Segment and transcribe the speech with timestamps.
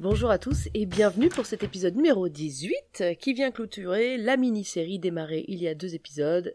[0.00, 5.00] Bonjour à tous et bienvenue pour cet épisode numéro 18 qui vient clôturer la mini-série
[5.00, 6.54] démarrée il y a deux épisodes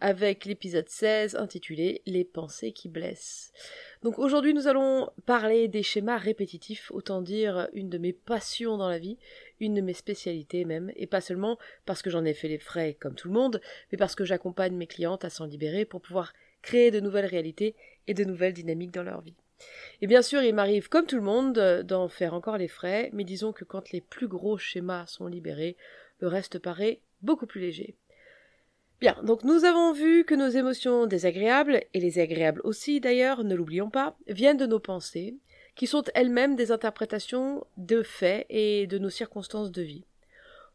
[0.00, 3.52] avec l'épisode 16 intitulé Les pensées qui blessent.
[4.02, 8.88] Donc aujourd'hui nous allons parler des schémas répétitifs, autant dire une de mes passions dans
[8.88, 9.18] la vie,
[9.60, 12.96] une de mes spécialités même, et pas seulement parce que j'en ai fait les frais
[12.98, 13.60] comme tout le monde,
[13.92, 17.74] mais parce que j'accompagne mes clientes à s'en libérer pour pouvoir créer de nouvelles réalités
[18.06, 19.36] et de nouvelles dynamiques dans leur vie.
[20.00, 23.24] Et bien sûr, il m'arrive, comme tout le monde, d'en faire encore les frais, mais
[23.24, 25.76] disons que quand les plus gros schémas sont libérés,
[26.20, 27.96] le reste paraît beaucoup plus léger.
[29.00, 33.54] Bien, donc nous avons vu que nos émotions désagréables, et les agréables aussi d'ailleurs, ne
[33.54, 35.36] l'oublions pas, viennent de nos pensées,
[35.76, 40.04] qui sont elles-mêmes des interprétations de faits et de nos circonstances de vie.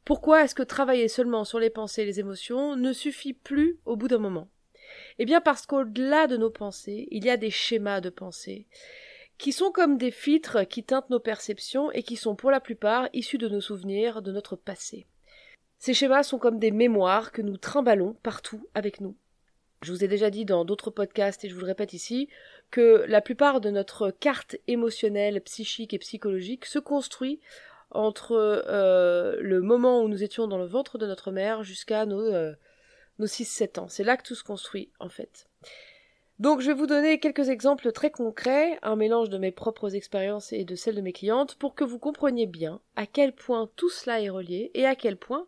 [0.06, 3.98] Pourquoi est-ce que travailler seulement sur les pensées et les émotions ne suffit plus au
[3.98, 4.50] bout d'un moment?
[5.20, 8.68] Eh bien parce qu'au-delà de nos pensées, il y a des schémas de pensée
[9.38, 13.10] qui sont comme des filtres qui teintent nos perceptions et qui sont pour la plupart
[13.14, 15.06] issus de nos souvenirs, de notre passé.
[15.80, 19.18] Ces schémas sont comme des mémoires que nous trimballons partout avec nous.
[19.82, 22.30] Je vous ai déjà dit dans d'autres podcasts et je vous le répète ici
[22.72, 27.42] que la plupart de notre carte émotionnelle, psychique et psychologique se construit
[27.92, 32.22] entre euh, le moment où nous étions dans le ventre de notre mère jusqu'à nos
[32.22, 32.54] euh,
[33.20, 33.88] nos 6-7 ans.
[33.88, 35.48] C'est là que tout se construit, en fait.
[36.40, 40.52] Donc je vais vous donner quelques exemples très concrets, un mélange de mes propres expériences
[40.52, 43.90] et de celles de mes clientes, pour que vous compreniez bien à quel point tout
[43.90, 45.46] cela est relié et à quel point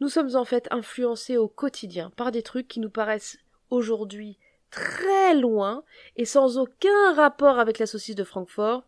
[0.00, 3.38] nous sommes en fait influencés au quotidien par des trucs qui nous paraissent
[3.70, 4.38] aujourd'hui
[4.70, 5.84] très loin
[6.16, 8.82] et sans aucun rapport avec la saucisse de Francfort,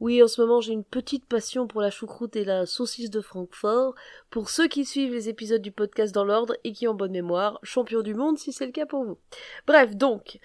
[0.00, 3.20] oui, en ce moment, j'ai une petite passion pour la choucroute et la saucisse de
[3.20, 3.94] Francfort.
[4.30, 7.58] Pour ceux qui suivent les épisodes du podcast dans l'ordre et qui ont bonne mémoire,
[7.64, 9.18] champion du monde si c'est le cas pour vous.
[9.66, 10.38] Bref, donc,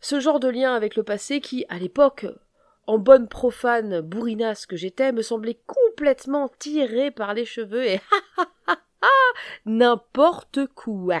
[0.00, 2.26] ce genre de lien avec le passé qui, à l'époque,
[2.86, 8.00] en bonne profane bourrinasse que j'étais, me semblait complètement tiré par les cheveux et
[9.66, 11.20] n'importe quoi.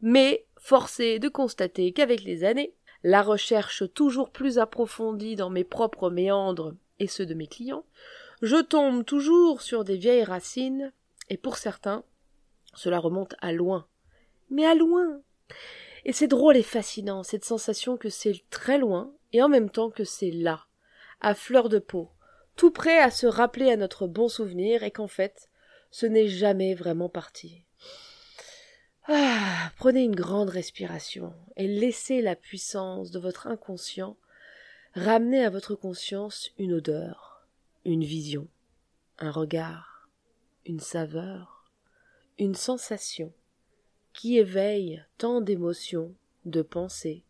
[0.00, 6.10] Mais forcé de constater qu'avec les années, la recherche toujours plus approfondie dans mes propres
[6.10, 7.84] méandres et ceux de mes clients,
[8.42, 10.92] je tombe toujours sur des vieilles racines,
[11.28, 12.04] et pour certains,
[12.74, 13.86] cela remonte à loin.
[14.50, 15.20] Mais à loin.
[16.04, 19.90] Et c'est drôle et fascinant, cette sensation que c'est très loin, et en même temps
[19.90, 20.66] que c'est là,
[21.20, 22.10] à fleur de peau,
[22.56, 25.48] tout prêt à se rappeler à notre bon souvenir, et qu'en fait,
[25.90, 27.64] ce n'est jamais vraiment parti.
[29.10, 34.18] Ah, prenez une grande respiration et laissez la puissance de votre inconscient
[34.94, 37.46] ramener à votre conscience une odeur,
[37.86, 38.46] une vision,
[39.18, 40.10] un regard,
[40.66, 41.72] une saveur,
[42.38, 43.32] une sensation
[44.12, 46.14] qui éveille tant d'émotions,
[46.44, 47.24] de pensées,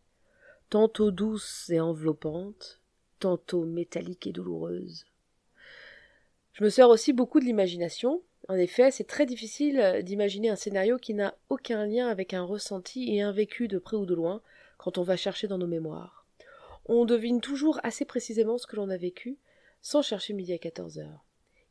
[0.69, 2.81] tantôt douces et enveloppantes,
[3.19, 5.05] tantôt métalliques et douloureuses.
[6.51, 10.55] Je me sers aussi beaucoup de l'imagination en effet, c'est très difficile euh, d'imaginer un
[10.55, 14.15] scénario qui n'a aucun lien avec un ressenti et un vécu de près ou de
[14.15, 14.41] loin
[14.79, 16.25] quand on va chercher dans nos mémoires.
[16.85, 19.37] On devine toujours assez précisément ce que l'on a vécu
[19.83, 21.23] sans chercher midi à 14 heures.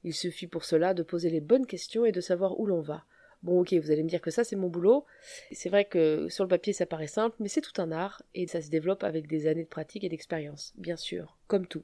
[0.05, 3.05] Il suffit pour cela de poser les bonnes questions et de savoir où l'on va.
[3.43, 5.05] Bon, ok, vous allez me dire que ça, c'est mon boulot.
[5.50, 8.47] C'est vrai que sur le papier, ça paraît simple, mais c'est tout un art et
[8.47, 11.83] ça se développe avec des années de pratique et d'expérience, bien sûr, comme tout.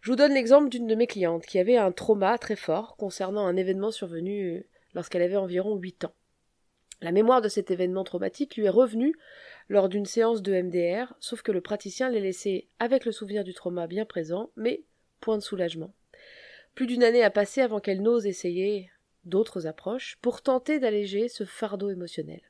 [0.00, 3.46] Je vous donne l'exemple d'une de mes clientes qui avait un trauma très fort concernant
[3.46, 4.64] un événement survenu
[4.94, 6.14] lorsqu'elle avait environ huit ans.
[7.00, 9.14] La mémoire de cet événement traumatique lui est revenue
[9.68, 13.54] lors d'une séance de MDR, sauf que le praticien l'ait laissé avec le souvenir du
[13.54, 14.82] trauma bien présent, mais
[15.20, 15.94] point de soulagement.
[16.74, 18.90] Plus d'une année a passé avant qu'elle n'ose essayer
[19.24, 22.40] d'autres approches pour tenter d'alléger ce fardeau émotionnel.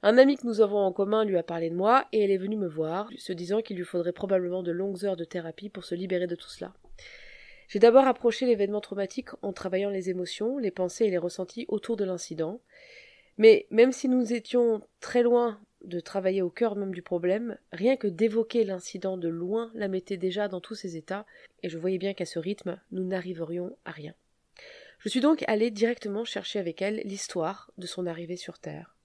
[0.00, 2.38] Un ami que nous avons en commun lui a parlé de moi et elle est
[2.38, 5.84] venue me voir, se disant qu'il lui faudrait probablement de longues heures de thérapie pour
[5.84, 6.72] se libérer de tout cela.
[7.66, 11.96] J'ai d'abord approché l'événement traumatique en travaillant les émotions, les pensées et les ressentis autour
[11.96, 12.60] de l'incident.
[13.38, 17.96] Mais même si nous étions très loin de travailler au cœur même du problème, rien
[17.96, 21.26] que d'évoquer l'incident de loin la mettait déjà dans tous ses états,
[21.64, 24.14] et je voyais bien qu'à ce rythme, nous n'arriverions à rien.
[25.00, 28.97] Je suis donc allé directement chercher avec elle l'histoire de son arrivée sur Terre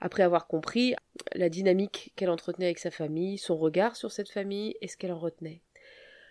[0.00, 0.94] après avoir compris
[1.34, 5.12] la dynamique qu'elle entretenait avec sa famille, son regard sur cette famille et ce qu'elle
[5.12, 5.60] en retenait.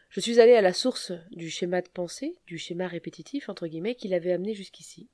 [0.09, 3.93] Je suis allée à la source du schéma de pensée, du schéma répétitif, entre guillemets,
[3.93, 5.07] qui l'avait amené jusqu'ici.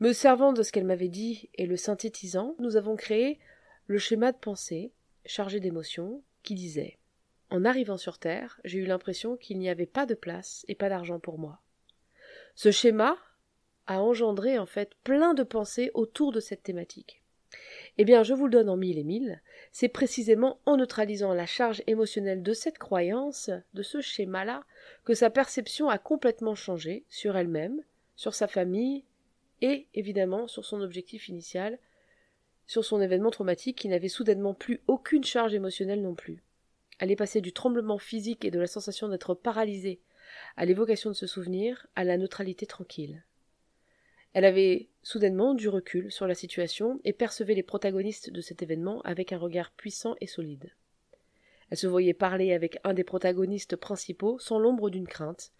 [0.00, 3.38] Me servant de ce qu'elle m'avait dit et le synthétisant, nous avons créé
[3.86, 4.92] le schéma de pensée,
[5.24, 6.98] chargé d'émotions, qui disait
[7.50, 10.88] En arrivant sur Terre, j'ai eu l'impression qu'il n'y avait pas de place et pas
[10.88, 11.60] d'argent pour moi.
[12.56, 13.16] Ce schéma
[13.86, 17.22] a engendré en fait plein de pensées autour de cette thématique.
[18.00, 19.42] Eh bien, je vous le donne en mille et mille,
[19.72, 24.62] c'est précisément en neutralisant la charge émotionnelle de cette croyance, de ce schéma-là,
[25.04, 27.82] que sa perception a complètement changé sur elle-même,
[28.14, 29.02] sur sa famille,
[29.62, 31.80] et évidemment sur son objectif initial,
[32.68, 36.44] sur son événement traumatique qui n'avait soudainement plus aucune charge émotionnelle non plus.
[37.00, 40.00] Elle est passée du tremblement physique et de la sensation d'être paralysée
[40.56, 43.24] à l'évocation de ce souvenir à la neutralité tranquille.
[44.34, 49.00] Elle avait soudainement du recul sur la situation et percevait les protagonistes de cet événement
[49.02, 50.72] avec un regard puissant et solide.
[51.70, 55.52] Elle se voyait parler avec un des protagonistes principaux sans l'ombre d'une crainte,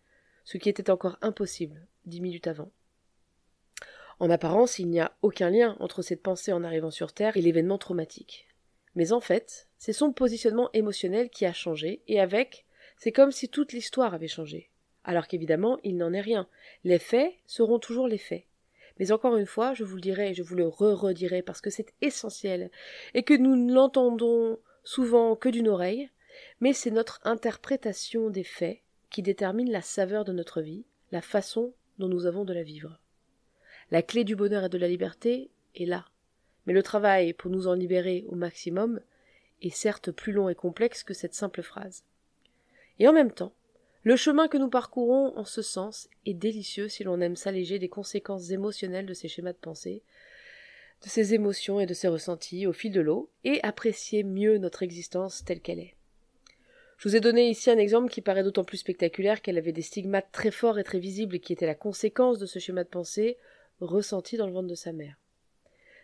[0.45, 2.71] ce qui était encore impossible dix minutes avant.
[4.21, 7.43] En apparence, il n'y a aucun lien entre cette pensée en arrivant sur Terre et
[7.43, 8.49] l'événement traumatique.
[8.95, 12.67] Mais en fait, c'est son positionnement émotionnel qui a changé, et avec,
[12.97, 14.71] c'est comme si toute l'histoire avait changé.
[15.05, 16.49] Alors qu'évidemment, il n'en est rien.
[16.83, 18.45] Les faits seront toujours les faits.
[18.99, 21.71] Mais encore une fois, je vous le dirai et je vous le re-redirai parce que
[21.71, 22.71] c'est essentiel
[23.15, 26.11] et que nous ne l'entendons souvent que d'une oreille,
[26.61, 28.81] mais c'est notre interprétation des faits
[29.11, 33.01] qui détermine la saveur de notre vie, la façon dont nous avons de la vivre.
[33.91, 36.07] La clé du bonheur et de la liberté est là.
[36.67, 39.01] Mais le travail pour nous en libérer au maximum
[39.63, 42.05] est certes plus long et complexe que cette simple phrase.
[42.99, 43.55] Et en même temps,
[44.05, 47.89] le chemin que nous parcourons en ce sens est délicieux si l'on aime s'alléger des
[47.89, 50.03] conséquences émotionnelles de ces schémas de pensée,
[51.03, 54.83] de ces émotions et de ces ressentis au fil de l'eau, et apprécier mieux notre
[54.83, 55.95] existence telle qu'elle est.
[56.97, 59.83] Je vous ai donné ici un exemple qui paraît d'autant plus spectaculaire qu'elle avait des
[59.83, 63.37] stigmates très forts et très visibles qui étaient la conséquence de ce schéma de pensée
[63.81, 65.17] ressenti dans le ventre de sa mère.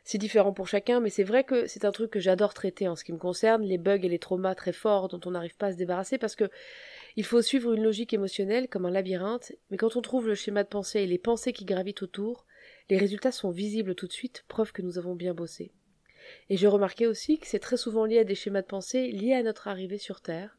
[0.05, 2.95] C'est différent pour chacun, mais c'est vrai que c'est un truc que j'adore traiter en
[2.95, 5.69] ce qui me concerne, les bugs et les traumas très forts dont on n'arrive pas
[5.69, 6.51] à se débarrasser, parce que
[7.17, 10.65] il faut suivre une logique émotionnelle comme un labyrinthe, mais quand on trouve le schéma
[10.65, 12.45] de pensée et les pensées qui gravitent autour,
[12.91, 15.73] les résultats sont visibles tout de suite, preuve que nous avons bien bossé.
[16.51, 19.35] Et j'ai remarqué aussi que c'est très souvent lié à des schémas de pensée liés
[19.35, 20.59] à notre arrivée sur Terre,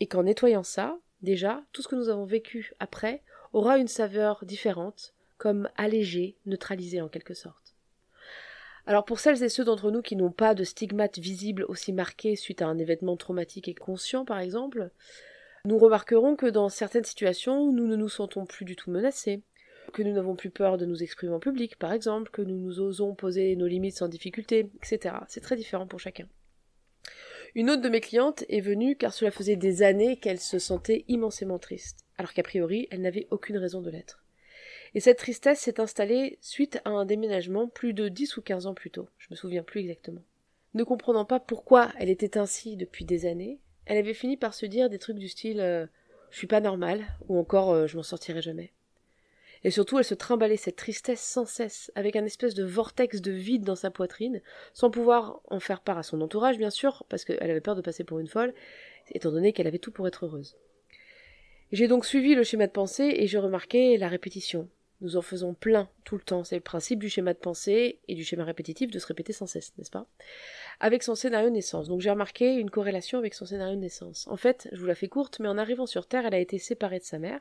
[0.00, 3.22] et qu'en nettoyant ça, déjà, tout ce que nous avons vécu après
[3.52, 7.74] aura une saveur différente, comme allégé, neutralisé en quelque sorte.
[8.86, 12.36] Alors pour celles et ceux d'entre nous qui n'ont pas de stigmates visibles aussi marqués
[12.36, 14.90] suite à un événement traumatique et conscient par exemple,
[15.66, 19.40] nous remarquerons que dans certaines situations nous ne nous sentons plus du tout menacés,
[19.94, 22.80] que nous n'avons plus peur de nous exprimer en public par exemple, que nous nous
[22.80, 25.16] osons poser nos limites sans difficulté, etc.
[25.26, 26.28] C'est très différent pour chacun.
[27.54, 31.04] Une autre de mes clientes est venue car cela faisait des années qu'elle se sentait
[31.08, 34.22] immensément triste, alors qu'a priori elle n'avait aucune raison de l'être.
[34.92, 38.74] Et cette tristesse s'est installée suite à un déménagement plus de dix ou quinze ans
[38.74, 40.22] plus tôt, je me souviens plus exactement.
[40.74, 44.66] Ne comprenant pas pourquoi elle était ainsi depuis des années, elle avait fini par se
[44.66, 45.86] dire des trucs du style euh,
[46.30, 48.72] je suis pas normale ou encore euh, je m'en sortirai jamais.
[49.62, 53.32] Et surtout, elle se trimballait cette tristesse sans cesse, avec un espèce de vortex de
[53.32, 54.42] vide dans sa poitrine,
[54.74, 57.80] sans pouvoir en faire part à son entourage, bien sûr, parce qu'elle avait peur de
[57.80, 58.52] passer pour une folle,
[59.12, 60.56] étant donné qu'elle avait tout pour être heureuse.
[61.72, 64.68] J'ai donc suivi le schéma de pensée et j'ai remarqué la répétition,
[65.00, 66.44] nous en faisons plein tout le temps.
[66.44, 69.46] C'est le principe du schéma de pensée et du schéma répétitif de se répéter sans
[69.46, 70.06] cesse, n'est-ce pas?
[70.80, 71.88] Avec son scénario de naissance.
[71.88, 74.26] Donc j'ai remarqué une corrélation avec son scénario de naissance.
[74.28, 76.58] En fait, je vous la fais courte, mais en arrivant sur Terre, elle a été
[76.58, 77.40] séparée de sa mère.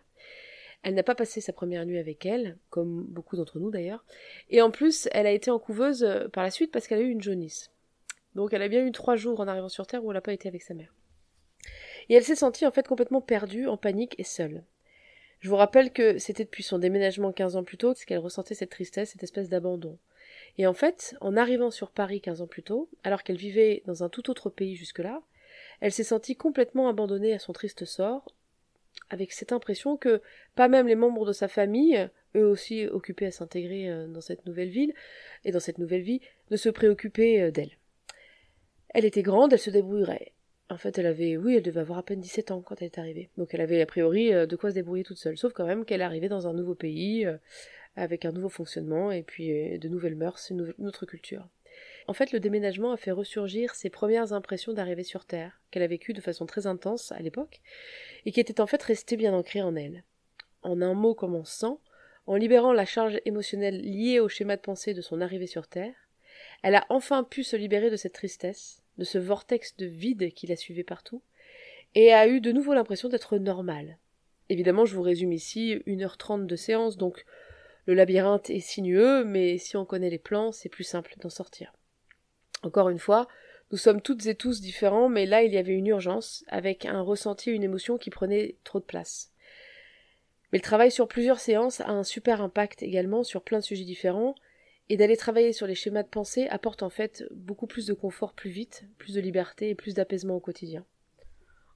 [0.84, 4.04] Elle n'a pas passé sa première nuit avec elle, comme beaucoup d'entre nous d'ailleurs.
[4.50, 7.04] Et en plus, elle a été en couveuse euh, par la suite parce qu'elle a
[7.04, 7.72] eu une jaunisse.
[8.36, 10.34] Donc elle a bien eu trois jours en arrivant sur Terre où elle n'a pas
[10.34, 10.94] été avec sa mère.
[12.10, 14.64] Et elle s'est sentie en fait complètement perdue, en panique et seule.
[15.44, 18.70] Je vous rappelle que c'était depuis son déménagement quinze ans plus tôt qu'elle ressentait cette
[18.70, 20.00] tristesse, cette espèce d'abandon.
[20.58, 24.06] Et en fait, en arrivant sur Paris quinze ans plus tôt, alors qu'elle vivait dans
[24.06, 25.22] un tout autre pays jusque-là,
[25.82, 28.34] elle s'est sentie complètement abandonnée à son triste sort,
[29.10, 30.22] avec cette impression que
[30.56, 34.46] pas même les membres de sa famille, eux aussi occupés à s'intégrer euh, dans cette
[34.46, 34.94] nouvelle ville
[35.44, 36.22] et dans cette nouvelle vie,
[36.52, 37.78] ne se préoccupaient euh, d'elle.
[38.94, 40.32] Elle était grande, elle se débrouillerait.
[40.74, 42.98] En fait, elle avait, oui, elle devait avoir à peine 17 ans quand elle est
[42.98, 43.30] arrivée.
[43.38, 45.38] Donc elle avait a priori euh, de quoi se débrouiller toute seule.
[45.38, 47.38] Sauf quand même qu'elle arrivée dans un nouveau pays, euh,
[47.96, 51.48] avec un nouveau fonctionnement, et puis euh, de nouvelles mœurs, une, autre culture.
[52.08, 55.88] En fait, le déménagement a fait ressurgir ses premières impressions d'arrivée sur Terre, qu'elle a
[55.88, 57.62] vécues de façon très intense à l'époque,
[58.26, 60.04] et qui étaient en fait restées bien ancrées en elle.
[60.64, 61.82] En un mot comme en cent,
[62.26, 65.94] en libérant la charge émotionnelle liée au schéma de pensée de son arrivée sur Terre,
[66.64, 70.48] elle a enfin pu se libérer de cette tristesse, de ce vortex de vide qui
[70.48, 71.22] la suivait partout,
[71.96, 73.98] et a eu de nouveau l'impression d'être normal.
[74.50, 77.26] Évidemment, je vous résume ici 1h30 de séance, donc
[77.86, 81.74] le labyrinthe est sinueux, mais si on connaît les plans, c'est plus simple d'en sortir.
[82.64, 83.28] Encore une fois,
[83.72, 87.02] nous sommes toutes et tous différents, mais là il y avait une urgence, avec un
[87.02, 89.32] ressenti une émotion qui prenaient trop de place.
[90.52, 93.86] Mais le travail sur plusieurs séances a un super impact également sur plein de sujets
[93.86, 94.36] différents,
[94.90, 98.34] et d'aller travailler sur les schémas de pensée apporte en fait beaucoup plus de confort
[98.34, 100.86] plus vite, plus de liberté et plus d'apaisement au quotidien.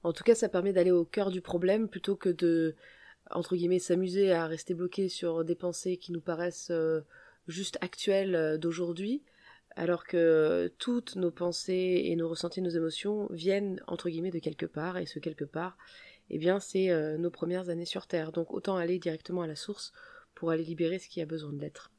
[0.02, 2.76] En tout cas, ça permet d'aller au cœur du problème plutôt que de,
[3.30, 7.00] entre guillemets, s'amuser à rester bloqué sur des pensées qui nous paraissent euh,
[7.46, 9.22] juste actuelles euh, d'aujourd'hui,
[9.74, 14.66] alors que toutes nos pensées et nos ressentis, nos émotions viennent, entre guillemets, de quelque
[14.66, 15.76] part, et ce quelque part,
[16.30, 18.32] eh bien, c'est euh, nos premières années sur Terre.
[18.32, 19.92] Donc autant aller directement à la source
[20.34, 21.90] pour aller libérer ce qui a besoin de l'être.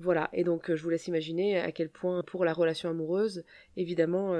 [0.00, 3.44] Voilà, et donc je vous laisse imaginer à quel point pour la relation amoureuse,
[3.76, 4.34] évidemment,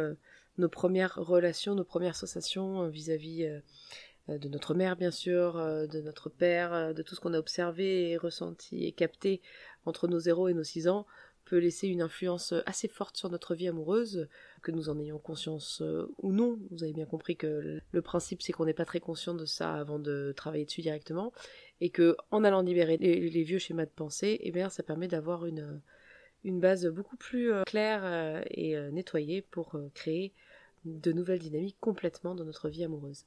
[0.59, 3.61] nos premières relations, nos premières sensations euh, vis-à-vis euh,
[4.29, 8.11] euh, de notre mère bien sûr, de notre père, de tout ce qu'on a observé
[8.11, 9.41] et ressenti et capté
[9.85, 11.07] entre nos 0 et nos 6 ans
[11.47, 14.29] peut laisser une influence assez forte sur notre vie amoureuse,
[14.63, 15.83] que nous en ayons conscience
[16.19, 16.59] ou non.
[16.71, 19.75] Vous avez bien compris que le principe c'est qu'on n'est pas très conscient de ça
[19.75, 21.33] avant de travailler dessus directement,
[21.81, 25.47] et que en allant libérer les, vieux schémas de pensée, eh bien ça permet d'avoir
[25.47, 25.81] une,
[26.45, 30.33] une base beaucoup plus claire et nettoyée pour créer
[30.85, 33.25] de nouvelles dynamiques complètement dans notre vie amoureuse.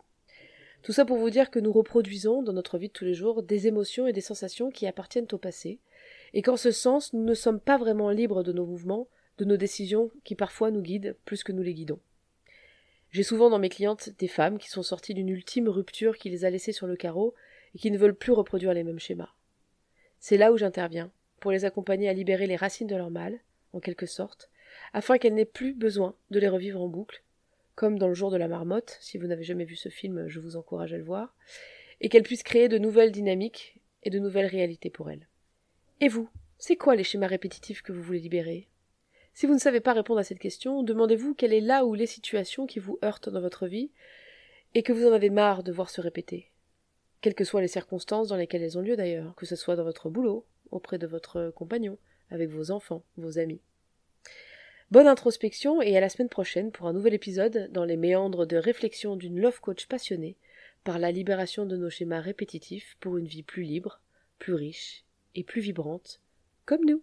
[0.81, 3.43] Tout ça pour vous dire que nous reproduisons dans notre vie de tous les jours
[3.43, 5.79] des émotions et des sensations qui appartiennent au passé,
[6.33, 9.07] et qu'en ce sens nous ne sommes pas vraiment libres de nos mouvements,
[9.37, 11.99] de nos décisions qui parfois nous guident plus que nous les guidons.
[13.11, 16.45] J'ai souvent dans mes clientes des femmes qui sont sorties d'une ultime rupture qui les
[16.45, 17.33] a laissées sur le carreau
[17.73, 19.33] et qui ne veulent plus reproduire les mêmes schémas.
[20.19, 23.39] C'est là où j'interviens, pour les accompagner à libérer les racines de leur mal,
[23.73, 24.49] en quelque sorte,
[24.93, 27.23] afin qu'elles n'aient plus besoin de les revivre en boucle,
[27.75, 30.39] comme dans le jour de la marmotte, si vous n'avez jamais vu ce film, je
[30.39, 31.33] vous encourage à le voir,
[32.01, 35.27] et qu'elle puisse créer de nouvelles dynamiques et de nouvelles réalités pour elle.
[36.01, 38.69] Et vous, c'est quoi les schémas répétitifs que vous voulez libérer?
[39.33, 42.05] Si vous ne savez pas répondre à cette question, demandez-vous quelle est là ou les
[42.05, 43.91] situations qui vous heurtent dans votre vie
[44.75, 46.51] et que vous en avez marre de voir se répéter.
[47.19, 49.83] Quelles que soient les circonstances dans lesquelles elles ont lieu d'ailleurs, que ce soit dans
[49.83, 51.97] votre boulot, auprès de votre compagnon,
[52.31, 53.59] avec vos enfants, vos amis.
[54.91, 58.55] Bonne introspection et à la semaine prochaine pour un nouvel épisode dans les méandres de
[58.55, 60.37] réflexion d'une love coach passionnée
[60.85, 63.99] par la libération de nos schémas répétitifs pour une vie plus libre,
[64.39, 65.03] plus riche
[65.35, 66.21] et plus vibrante,
[66.65, 67.01] comme nous.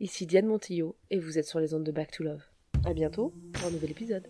[0.00, 2.42] Ici Diane Montillo et vous êtes sur les ondes de Back to Love.
[2.84, 4.28] À bientôt pour un nouvel épisode.